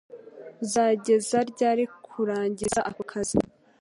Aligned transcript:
Uzageza 0.63 1.37
ryari 1.51 1.83
kurangiza 2.05 2.79
ako 2.89 3.01
kazi? 3.11 3.37